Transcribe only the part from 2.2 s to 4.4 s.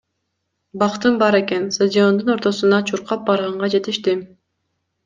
ортосуна чуркап барганга жетиштим.